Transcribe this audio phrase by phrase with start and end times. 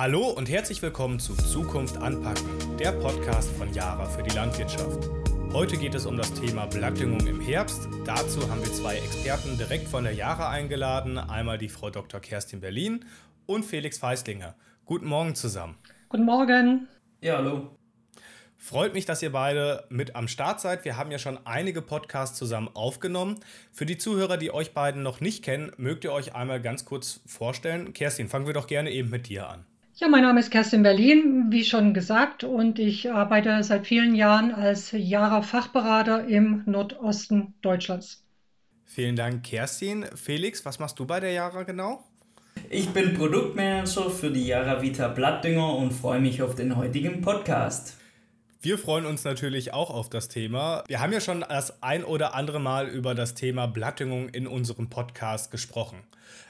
[0.00, 5.06] Hallo und herzlich willkommen zu Zukunft anpacken, der Podcast von Jara für die Landwirtschaft.
[5.52, 7.86] Heute geht es um das Thema Blattdüngung im Herbst.
[8.06, 11.18] Dazu haben wir zwei Experten direkt von der Jara eingeladen.
[11.18, 12.18] Einmal die Frau Dr.
[12.18, 13.04] Kerstin Berlin
[13.44, 14.54] und Felix Feislinger.
[14.86, 15.76] Guten Morgen zusammen.
[16.08, 16.88] Guten Morgen.
[17.20, 17.76] Ja, hallo.
[18.56, 20.86] Freut mich, dass ihr beide mit am Start seid.
[20.86, 23.38] Wir haben ja schon einige Podcasts zusammen aufgenommen.
[23.70, 27.20] Für die Zuhörer, die euch beiden noch nicht kennen, mögt ihr euch einmal ganz kurz
[27.26, 27.92] vorstellen.
[27.92, 29.66] Kerstin, fangen wir doch gerne eben mit dir an.
[30.00, 34.50] Ja, mein Name ist Kerstin Berlin, wie schon gesagt, und ich arbeite seit vielen Jahren
[34.50, 38.24] als Jara-Fachberater im Nordosten Deutschlands.
[38.86, 40.06] Vielen Dank, Kerstin.
[40.14, 42.02] Felix, was machst du bei der Jara genau?
[42.70, 47.99] Ich bin Produktmanager für die Jara Vita Blattdünger und freue mich auf den heutigen Podcast.
[48.62, 50.84] Wir freuen uns natürlich auch auf das Thema.
[50.86, 54.90] Wir haben ja schon das ein oder andere Mal über das Thema Blattdüngung in unserem
[54.90, 55.96] Podcast gesprochen.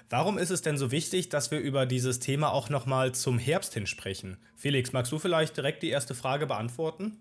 [0.09, 3.75] Warum ist es denn so wichtig, dass wir über dieses Thema auch nochmal zum Herbst
[3.75, 4.39] hin sprechen?
[4.57, 7.17] Felix, magst du vielleicht direkt die erste Frage beantworten?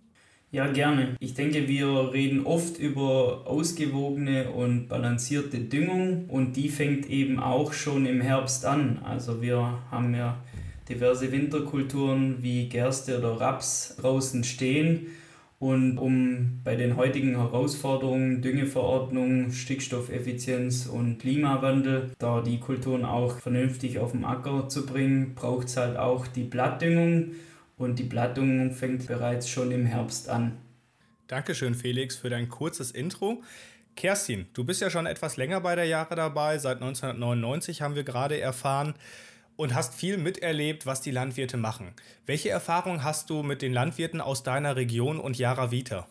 [0.51, 1.15] Ja, gerne.
[1.19, 7.73] Ich denke, wir reden oft über ausgewogene und balancierte Düngung und die fängt eben auch
[7.73, 8.97] schon im Herbst an.
[9.03, 10.39] Also wir haben ja
[10.89, 15.07] diverse Winterkulturen wie Gerste oder Raps draußen stehen.
[15.59, 23.99] Und um bei den heutigen Herausforderungen Düngeverordnung, Stickstoffeffizienz und Klimawandel, da die Kulturen auch vernünftig
[23.99, 27.31] auf den Acker zu bringen, braucht es halt auch die Blattdüngung.
[27.77, 30.57] Und die Blattdüngung fängt bereits schon im Herbst an.
[31.27, 33.43] Dankeschön, Felix, für dein kurzes Intro.
[33.97, 36.57] Kerstin, du bist ja schon etwas länger bei der Jahre dabei.
[36.57, 38.93] Seit 1999 haben wir gerade erfahren
[39.59, 41.93] und hast viel miterlebt, was die Landwirte machen.
[42.25, 46.07] Welche Erfahrung hast du mit den Landwirten aus deiner Region und Jara Vita?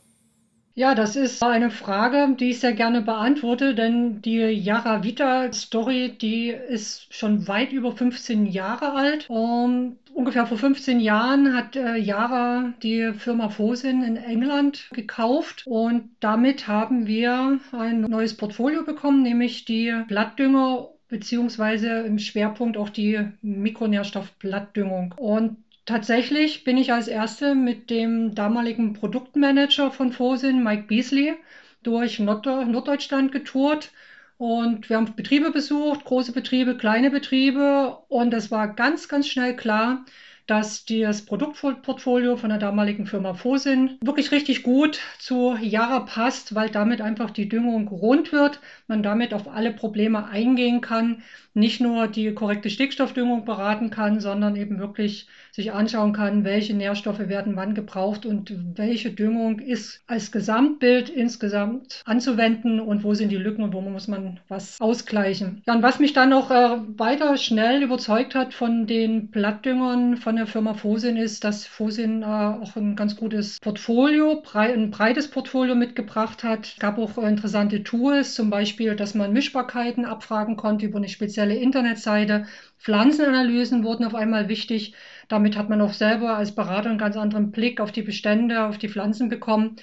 [0.75, 6.15] Ja, das ist eine Frage, die ich sehr gerne beantworte, denn die Yara Vita Story,
[6.21, 9.25] die ist schon weit über 15 Jahre alt.
[9.31, 16.11] Um, ungefähr vor 15 Jahren hat äh, Yara die Firma Fosin in England gekauft und
[16.21, 23.21] damit haben wir ein neues Portfolio bekommen, nämlich die Blattdünger beziehungsweise im Schwerpunkt auch die
[23.43, 25.15] Mikronährstoffblattdüngung.
[25.17, 31.35] Und tatsächlich bin ich als Erste mit dem damaligen Produktmanager von Fosin, Mike Beasley,
[31.83, 33.91] durch Nord Norddeutschland getourt.
[34.37, 37.99] Und wir haben Betriebe besucht, große Betriebe, kleine Betriebe.
[38.09, 40.05] Und es war ganz, ganz schnell klar,
[40.49, 46.71] dass das Produktportfolio von der damaligen Firma Fosin wirklich richtig gut zu Jara passt, weil
[46.71, 51.23] damit einfach die Düngung rund wird, man damit auf alle Probleme eingehen kann,
[51.59, 57.29] nicht nur die korrekte Stickstoffdüngung beraten kann, sondern eben wirklich sich anschauen kann, welche Nährstoffe
[57.29, 63.37] werden wann gebraucht und welche Düngung ist als Gesamtbild insgesamt anzuwenden und wo sind die
[63.37, 65.63] Lücken und wo muss man was ausgleichen.
[65.67, 70.37] Ja, und was mich dann noch äh, weiter schnell überzeugt hat von den Blattdüngern von
[70.37, 75.29] der Firma Fosin ist, dass Fosin äh, auch ein ganz gutes Portfolio, brei ein breites
[75.29, 76.67] Portfolio mitgebracht hat.
[76.67, 81.48] Es gab auch interessante Tools, zum Beispiel, dass man Mischbarkeiten abfragen konnte über eine spezielle
[81.57, 82.47] Internetseite.
[82.79, 84.95] Pflanzenanalysen wurden auf einmal wichtig.
[85.29, 88.79] Damit hat man auch selber als Berater einen ganz anderen Blick auf die Bestände, auf
[88.79, 89.77] die Pflanzen bekommen.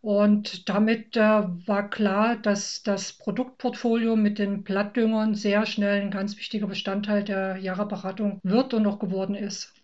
[0.00, 6.36] Und damit äh, war klar, dass das Produktportfolio mit den Blattdüngern sehr schnell ein ganz
[6.36, 9.74] wichtiger Bestandteil der Jahreberatung wird und auch geworden ist.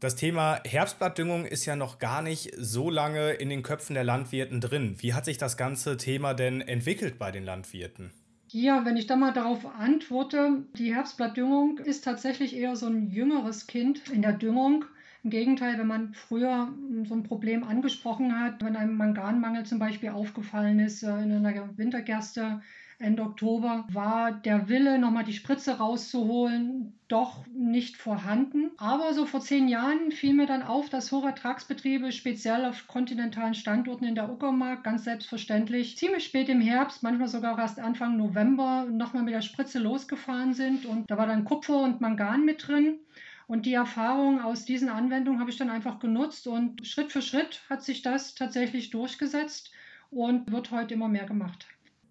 [0.00, 4.60] Das Thema Herbstblattdüngung ist ja noch gar nicht so lange in den Köpfen der Landwirten
[4.60, 4.96] drin.
[4.98, 8.12] Wie hat sich das ganze Thema denn entwickelt bei den Landwirten?
[8.50, 13.66] Ja, wenn ich da mal darauf antworte, die Herbstblattdüngung ist tatsächlich eher so ein jüngeres
[13.66, 14.86] Kind in der Düngung.
[15.22, 16.72] Im Gegenteil, wenn man früher
[17.04, 21.76] so ein Problem angesprochen hat, wenn einem Manganmangel zum Beispiel aufgefallen ist äh, in einer
[21.76, 22.62] Wintergerste,
[23.00, 28.72] Ende Oktober war der Wille, nochmal die Spritze rauszuholen, doch nicht vorhanden.
[28.76, 34.04] Aber so vor zehn Jahren fiel mir dann auf, dass Hochertragsbetriebe speziell auf kontinentalen Standorten
[34.04, 39.22] in der Uckermark ganz selbstverständlich ziemlich spät im Herbst, manchmal sogar erst Anfang November, nochmal
[39.22, 40.84] mit der Spritze losgefahren sind.
[40.84, 42.98] Und da war dann Kupfer und Mangan mit drin.
[43.46, 47.62] Und die Erfahrung aus diesen Anwendungen habe ich dann einfach genutzt und Schritt für Schritt
[47.70, 49.70] hat sich das tatsächlich durchgesetzt
[50.10, 51.66] und wird heute immer mehr gemacht.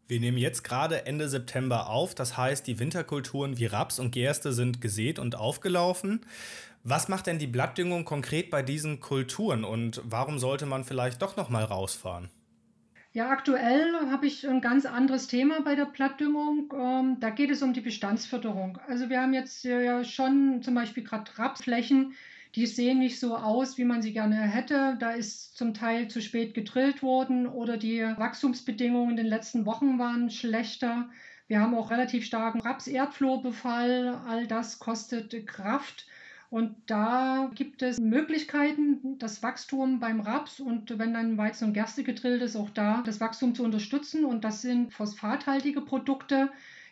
[0.08, 4.54] Wir nehmen jetzt gerade Ende September auf, das heißt, die Winterkulturen wie Raps und Gerste
[4.54, 6.22] sind gesät und aufgelaufen.
[6.84, 11.36] Was macht denn die Blattdüngung konkret bei diesen Kulturen und warum sollte man vielleicht doch
[11.36, 12.30] noch mal rausfahren?
[13.12, 16.72] Ja, aktuell habe ich ein ganz anderes Thema bei der Blattdüngung.
[16.74, 18.80] Ähm, da geht es um die Bestandsförderung.
[18.88, 22.14] Also wir haben jetzt ja schon zum Beispiel gerade Rapsflächen,
[22.56, 24.98] die sehen nicht so aus, wie man sie gerne hätte.
[25.00, 30.00] Da ist zum Teil zu spät gedrillt worden oder die Wachstumsbedingungen in den letzten Wochen
[30.00, 31.10] waren schlechter.
[31.48, 34.22] Wir haben auch relativ starken Raps-Erdflohbefall.
[34.28, 36.08] All das kostet Kraft.
[36.50, 42.04] Und da gibt es Möglichkeiten, das Wachstum beim Raps und wenn dann Weizen und Gerste
[42.04, 44.24] gedrillt ist, auch da das Wachstum zu unterstützen.
[44.24, 46.50] Und das sind phosphathaltige Produkte,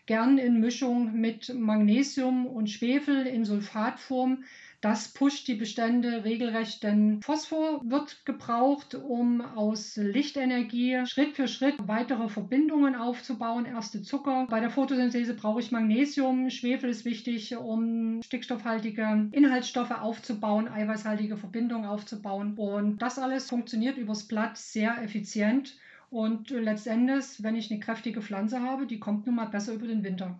[0.07, 4.43] gern in Mischung mit Magnesium und Schwefel in Sulfatform.
[4.85, 11.73] Das pusht die Bestände regelrecht, denn Phosphor wird gebraucht, um aus Lichtenergie Schritt für Schritt
[11.87, 14.45] weitere Verbindungen aufzubauen, erste Zucker.
[14.47, 16.51] Bei der Photosynthese brauche ich Magnesium.
[16.51, 22.53] Schwefel ist wichtig, um stickstoffhaltige Inhaltsstoffe aufzubauen, eiweißhaltige Verbindungen aufzubauen.
[22.55, 25.79] Und das alles funktioniert übers Blatt sehr effizient.
[26.11, 30.03] Und letztendlich, wenn ich eine kräftige Pflanze habe, die kommt nun mal besser über den
[30.03, 30.37] Winter.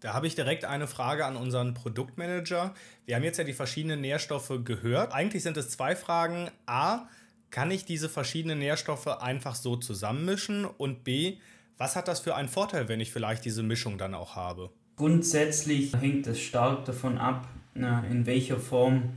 [0.00, 2.74] Da habe ich direkt eine Frage an unseren Produktmanager.
[3.06, 5.12] Wir haben jetzt ja die verschiedenen Nährstoffe gehört.
[5.12, 6.50] Eigentlich sind es zwei Fragen.
[6.66, 7.08] A,
[7.50, 10.66] kann ich diese verschiedenen Nährstoffe einfach so zusammenmischen?
[10.66, 11.38] Und B,
[11.78, 14.70] was hat das für einen Vorteil, wenn ich vielleicht diese Mischung dann auch habe?
[14.96, 19.14] Grundsätzlich hängt es stark davon ab, in welcher Form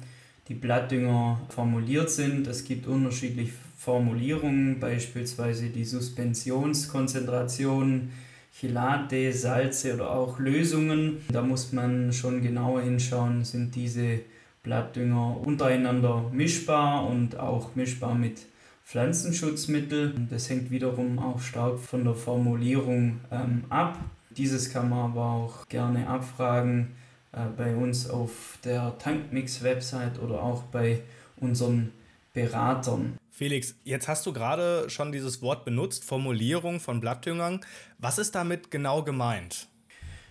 [0.47, 2.47] die Blattdünger formuliert sind.
[2.47, 8.11] Es gibt unterschiedliche Formulierungen, beispielsweise die Suspensionskonzentration
[8.59, 11.23] Chelate, Salze oder auch Lösungen.
[11.31, 14.19] Da muss man schon genauer hinschauen, sind diese
[14.63, 18.41] Blattdünger untereinander mischbar und auch mischbar mit
[18.83, 20.27] Pflanzenschutzmitteln.
[20.29, 23.97] Das hängt wiederum auch stark von der Formulierung ähm, ab.
[24.31, 26.95] Dieses kann man aber auch gerne abfragen
[27.31, 31.01] äh, bei uns auf der Tankmix-Website oder auch bei
[31.38, 31.91] unseren
[32.33, 33.17] Beratern.
[33.39, 37.62] Felix, jetzt hast du gerade schon dieses Wort benutzt, Formulierung von Blattdüngern.
[37.97, 39.69] Was ist damit genau gemeint?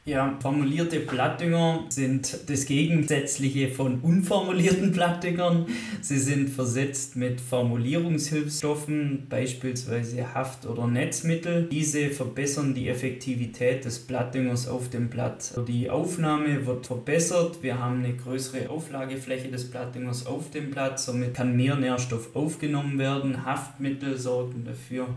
[0.09, 5.67] Ja, formulierte Blattdünger sind das Gegensätzliche von unformulierten Blattdüngern.
[6.01, 11.69] Sie sind versetzt mit Formulierungshilfsstoffen, beispielsweise Haft- oder Netzmittel.
[11.71, 15.53] Diese verbessern die Effektivität des Blattdüngers auf dem Blatt.
[15.69, 17.63] Die Aufnahme wird verbessert.
[17.63, 20.99] Wir haben eine größere Auflagefläche des Blattdüngers auf dem Blatt.
[20.99, 23.45] Somit kann mehr Nährstoff aufgenommen werden.
[23.45, 25.09] Haftmittel sorgen dafür,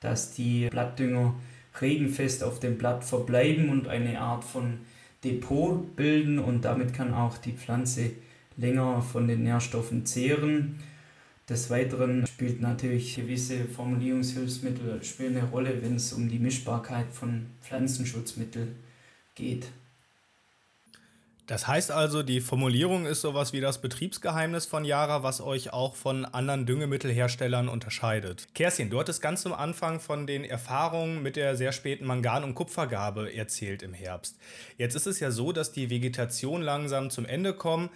[0.00, 1.36] dass die Blattdünger
[1.80, 4.78] regenfest auf dem Blatt verbleiben und eine Art von
[5.24, 8.10] Depot bilden und damit kann auch die Pflanze
[8.56, 10.76] länger von den Nährstoffen zehren.
[11.48, 17.46] Des Weiteren spielt natürlich gewisse Formulierungshilfsmittel spielen eine Rolle, wenn es um die Mischbarkeit von
[17.62, 18.76] Pflanzenschutzmitteln
[19.34, 19.68] geht.
[21.46, 25.94] Das heißt also, die Formulierung ist sowas wie das Betriebsgeheimnis von Yara, was euch auch
[25.94, 28.48] von anderen Düngemittelherstellern unterscheidet.
[28.52, 32.56] Kerstin, du hattest ganz zum Anfang von den Erfahrungen mit der sehr späten Mangan- und
[32.56, 34.36] Kupfergabe erzählt im Herbst.
[34.76, 37.90] Jetzt ist es ja so, dass die Vegetation langsam zum Ende kommt.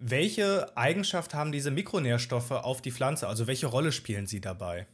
[0.00, 3.28] Welche Eigenschaft haben diese Mikronährstoffe auf die Pflanze?
[3.28, 4.88] Also welche Rolle spielen sie dabei?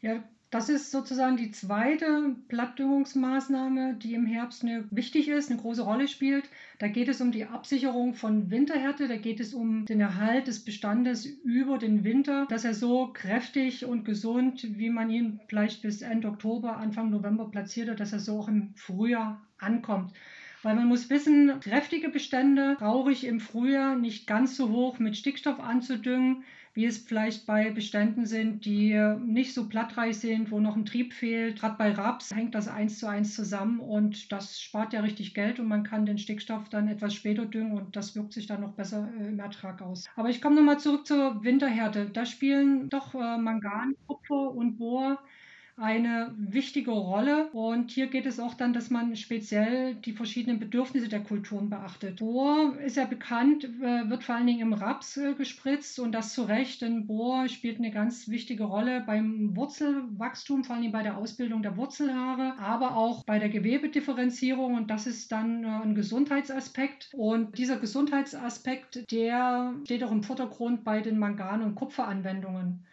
[0.00, 5.82] Ja, das ist sozusagen die zweite Blattdüngungsmaßnahme, die im Herbst eine, wichtig ist, eine große
[5.82, 6.44] Rolle spielt.
[6.80, 10.64] Da geht es um die Absicherung von Winterhärte, da geht es um den Erhalt des
[10.64, 16.02] Bestandes über den Winter, dass er so kräftig und gesund, wie man ihn vielleicht bis
[16.02, 20.12] Ende Oktober, Anfang November platziert hat, dass er so auch im Frühjahr ankommt.
[20.62, 25.16] Weil man muss wissen, kräftige Bestände brauche ich im Frühjahr nicht ganz so hoch mit
[25.16, 28.94] Stickstoff anzudüngen wie es vielleicht bei Beständen sind, die
[29.24, 31.58] nicht so blattreich sind, wo noch ein Trieb fehlt.
[31.58, 35.58] Gerade bei Raps hängt das eins zu eins zusammen und das spart ja richtig Geld
[35.58, 38.72] und man kann den Stickstoff dann etwas später düngen und das wirkt sich dann noch
[38.72, 40.08] besser äh, im Ertrag aus.
[40.16, 42.10] Aber ich komme nochmal zurück zur Winterhärte.
[42.10, 45.18] Da spielen doch äh, Mangan, Kupfer und Bohr
[45.76, 47.48] eine wichtige Rolle.
[47.52, 52.20] Und hier geht es auch dann, dass man speziell die verschiedenen Bedürfnisse der Kulturen beachtet.
[52.20, 56.34] Bohr ist ja bekannt, äh, wird vor allen Dingen im Raps äh, gespritzt und das
[56.34, 61.16] zu Recht, denn Bohr spielt eine ganz wichtige Rolle beim Wurzelwachstum, vor allem bei der
[61.16, 67.10] Ausbildung der Wurzelhaare, aber auch bei der Gewebedifferenzierung und das ist dann äh, ein Gesundheitsaspekt.
[67.12, 72.84] Und dieser Gesundheitsaspekt, der steht auch im Vordergrund bei den Mangan- und Kupferanwendungen.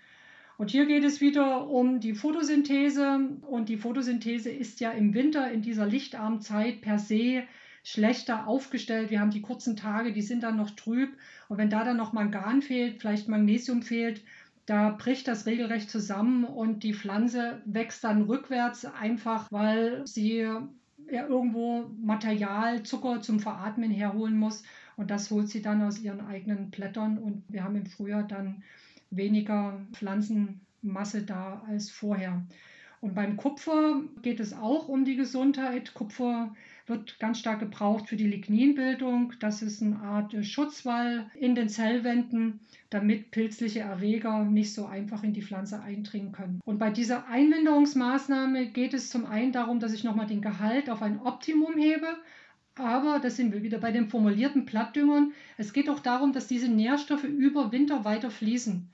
[0.58, 3.30] Und hier geht es wieder um die Photosynthese.
[3.42, 7.44] Und die Photosynthese ist ja im Winter in dieser lichtarmen Zeit per se
[7.84, 9.12] schlechter aufgestellt.
[9.12, 11.16] Wir haben die kurzen Tage, die sind dann noch trüb.
[11.48, 14.24] Und wenn da dann noch Mangan fehlt, vielleicht Magnesium fehlt,
[14.66, 20.68] da bricht das regelrecht zusammen und die Pflanze wächst dann rückwärts, einfach weil sie ja
[21.08, 24.64] irgendwo Material, Zucker zum Veratmen herholen muss.
[24.98, 27.18] Und das holt sie dann aus ihren eigenen Blättern.
[27.18, 28.64] Und wir haben im Frühjahr dann
[29.10, 32.46] weniger Pflanzenmasse da als vorher.
[33.00, 35.94] Und beim Kupfer geht es auch um die Gesundheit.
[35.94, 36.56] Kupfer
[36.88, 39.34] wird ganz stark gebraucht für die Ligninbildung.
[39.40, 42.60] Das ist eine Art Schutzwall in den Zellwänden,
[42.90, 46.60] damit pilzliche Erreger nicht so einfach in die Pflanze eindringen können.
[46.66, 51.02] Und bei dieser Einwinderungsmaßnahme geht es zum einen darum, dass ich nochmal den Gehalt auf
[51.04, 52.08] ein Optimum hebe,
[52.78, 55.34] Aber das sind wir wieder bei den formulierten Plattdüngern.
[55.58, 58.90] Es geht auch darum, dass diese Nährstoffe über Winter weiter fließen.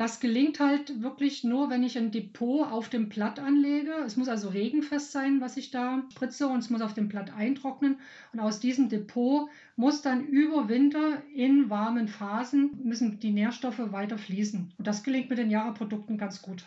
[0.00, 3.92] Das gelingt halt wirklich nur, wenn ich ein Depot auf dem Blatt anlege.
[4.06, 7.34] Es muss also regenfest sein, was ich da spritze und es muss auf dem Blatt
[7.36, 7.98] eintrocknen.
[8.32, 14.16] Und aus diesem Depot muss dann über Winter in warmen Phasen müssen die Nährstoffe weiter
[14.16, 14.72] fließen.
[14.78, 16.64] Und das gelingt mit den Jahre-Produkten ganz gut.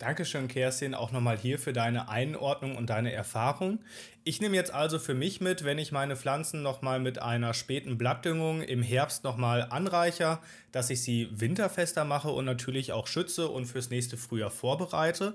[0.00, 3.80] Dankeschön, Kerstin, auch nochmal hier für deine Einordnung und deine Erfahrung.
[4.24, 7.98] Ich nehme jetzt also für mich mit, wenn ich meine Pflanzen nochmal mit einer späten
[7.98, 10.40] Blattdüngung im Herbst nochmal anreicher,
[10.72, 15.34] dass ich sie winterfester mache und natürlich auch schütze und fürs nächste Frühjahr vorbereite.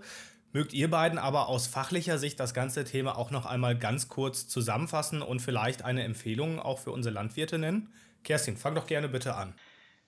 [0.51, 4.47] Mögt ihr beiden aber aus fachlicher Sicht das ganze Thema auch noch einmal ganz kurz
[4.47, 7.93] zusammenfassen und vielleicht eine Empfehlung auch für unsere Landwirte nennen?
[8.23, 9.53] Kerstin, fang doch gerne bitte an.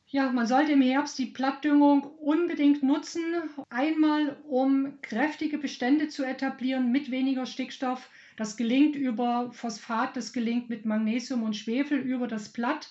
[0.09, 3.21] Ja, man sollte im Herbst die Plattdüngung unbedingt nutzen.
[3.69, 8.09] Einmal, um kräftige Bestände zu etablieren mit weniger Stickstoff.
[8.37, 12.89] Das gelingt über Phosphat, das gelingt mit Magnesium und Schwefel über das Blatt.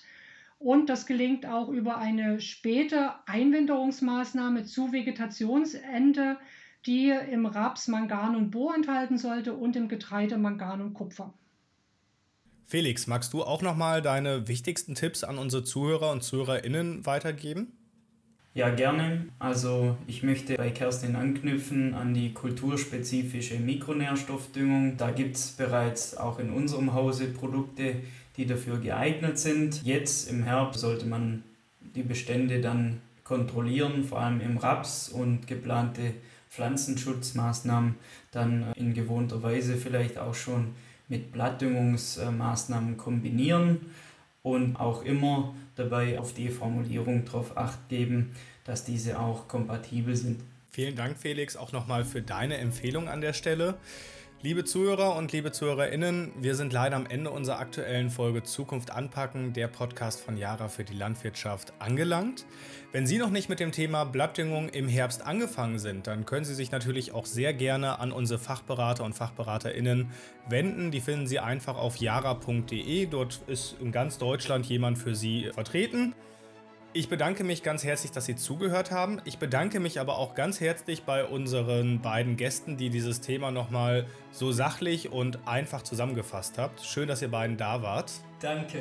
[0.59, 6.37] Und das gelingt auch über eine späte Einwinterungsmaßnahme zu Vegetationsende,
[6.85, 11.33] die im Raps Mangan und Bohr enthalten sollte und im Getreide Mangan und Kupfer.
[12.69, 17.71] Felix, magst du auch noch mal deine wichtigsten Tipps an unsere Zuhörer und Zuhörerinnen weitergeben?
[18.53, 19.27] Ja, gerne.
[19.39, 24.97] Also ich möchte bei Kerstin anknüpfen an die kulturspezifische Mikronährstoffdüngung.
[24.97, 27.95] Da gibt es bereits auch in unserem Hause Produkte,
[28.35, 29.85] die dafür geeignet sind.
[29.85, 31.43] Jetzt im Herbst sollte man
[31.79, 36.15] die Bestände dann kontrollieren, vor allem im Raps und geplante
[36.49, 37.95] Pflanzenschutzmaßnahmen
[38.31, 40.75] dann in gewohnter Weise vielleicht auch schon
[41.07, 43.85] mit Blattdüngungsmaßnahmen kombinieren
[44.43, 50.41] und auch immer dabei auf die Formulierung darauf acht geben, dass diese auch kompatibel sind.
[50.71, 53.75] Vielen Dank, Felix, auch nochmal für deine Empfehlung an der Stelle.
[54.43, 59.51] Liebe Zuhörer und liebe ZuhörerInnen, wir sind leider am Ende unserer aktuellen Folge Zukunft anpacken,
[59.51, 62.45] der Podcast von Jara für die Landwirtschaft, angelangt.
[62.91, 66.53] Wenn Sie noch nicht mit dem Thema Blattdüngung im Herbst angefangen sind, dann können Sie
[66.53, 70.11] sich natürlich auch sehr gerne an unsere Fachberater und FachberaterInnen
[70.47, 70.91] wenden.
[70.91, 73.07] Die finden Sie einfach auf jara.de.
[73.07, 76.13] Dort ist in ganz Deutschland jemand für Sie vertreten.
[76.97, 79.21] Ich bedanke mich ganz herzlich, dass Sie zugehört haben.
[79.23, 84.07] Ich bedanke mich aber auch ganz herzlich bei unseren beiden Gästen, die dieses Thema nochmal
[84.31, 86.81] so sachlich und einfach zusammengefasst habt.
[86.81, 88.11] Schön, dass ihr beiden da wart.
[88.39, 88.79] Danke.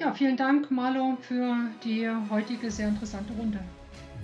[0.00, 3.58] Ja, vielen Dank, Marlo, für die heutige sehr interessante Runde.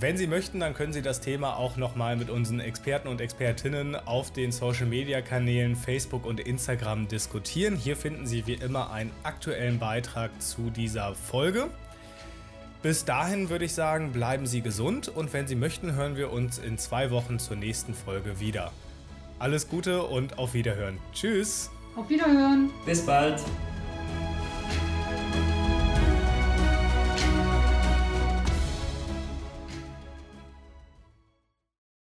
[0.01, 3.95] Wenn Sie möchten, dann können Sie das Thema auch nochmal mit unseren Experten und Expertinnen
[3.95, 7.77] auf den Social Media Kanälen Facebook und Instagram diskutieren.
[7.77, 11.69] Hier finden Sie wie immer einen aktuellen Beitrag zu dieser Folge.
[12.85, 16.59] Bis dahin würde ich sagen, bleiben Sie gesund und wenn Sie möchten, hören wir uns
[16.59, 18.73] in zwei Wochen zur nächsten Folge wieder.
[19.39, 20.99] Alles Gute und auf Wiederhören.
[21.15, 21.71] Tschüss.
[21.97, 22.71] Auf Wiederhören.
[22.85, 23.41] Bis bald.